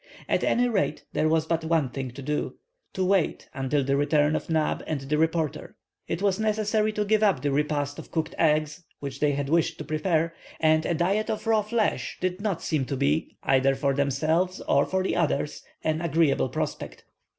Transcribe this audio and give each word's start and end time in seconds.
At 0.27 0.43
any 0.43 0.67
rate 0.67 1.05
there 1.13 1.29
was 1.29 1.45
but 1.45 1.63
one 1.63 1.89
thing 1.91 2.09
to 2.09 2.23
do:—to 2.23 3.05
wait 3.05 3.47
until 3.53 3.83
the 3.83 3.95
return 3.95 4.35
of 4.35 4.49
Neb 4.49 4.81
and 4.87 5.01
the 5.01 5.17
reporter. 5.19 5.75
It 6.07 6.23
was 6.23 6.39
necessary 6.39 6.91
to 6.93 7.05
give 7.05 7.21
up 7.21 7.43
the 7.43 7.51
repast 7.51 7.99
of 7.99 8.09
cooked 8.09 8.33
eggs 8.39 8.83
which 8.99 9.19
they 9.19 9.33
had 9.33 9.47
wished 9.47 9.77
to 9.77 9.83
prepare, 9.83 10.33
and 10.59 10.87
a 10.87 10.95
diet 10.95 11.29
of 11.29 11.45
raw 11.45 11.61
flesh 11.61 12.17
did 12.19 12.41
not 12.41 12.63
seem 12.63 12.85
to 12.85 12.97
be, 12.97 13.37
either 13.43 13.75
for 13.75 13.93
themselves 13.93 14.59
or 14.61 14.87
for 14.87 15.03
the 15.03 15.15
others, 15.15 15.61
an 15.83 16.01
agreeable 16.01 16.49
prospect. 16.49 17.05